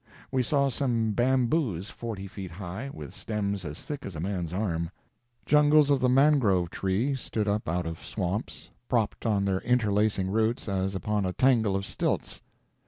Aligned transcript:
We 0.31 0.41
saw 0.41 0.69
some 0.69 1.11
bamboos 1.11 1.91
forty 1.91 2.25
feet 2.25 2.49
high, 2.49 2.89
with 2.91 3.13
stems 3.13 3.63
as 3.63 3.83
thick 3.83 4.03
as 4.03 4.15
a 4.15 4.19
man's 4.19 4.51
arm. 4.51 4.89
Jungles 5.45 5.91
of 5.91 5.99
the 5.99 6.09
mangrove 6.09 6.71
tree 6.71 7.13
stood 7.13 7.47
up 7.47 7.69
out 7.69 7.85
of 7.85 8.03
swamps; 8.03 8.71
propped 8.89 9.27
on 9.27 9.45
their 9.45 9.59
interlacing 9.59 10.31
roots 10.31 10.67
as 10.67 10.95
upon 10.95 11.23
a 11.23 11.33
tangle 11.33 11.75
of 11.75 11.85
stilts. 11.85 12.41